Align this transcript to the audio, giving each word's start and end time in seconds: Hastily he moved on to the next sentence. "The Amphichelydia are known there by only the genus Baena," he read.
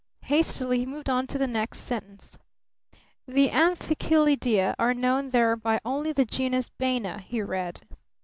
Hastily 0.23 0.79
he 0.79 0.85
moved 0.87 1.11
on 1.11 1.27
to 1.27 1.37
the 1.37 1.45
next 1.45 1.81
sentence. 1.81 2.35
"The 3.27 3.49
Amphichelydia 3.49 4.73
are 4.79 4.95
known 4.95 5.27
there 5.27 5.55
by 5.55 5.79
only 5.85 6.11
the 6.11 6.25
genus 6.25 6.69
Baena," 6.69 7.19
he 7.19 7.39
read. 7.43 7.81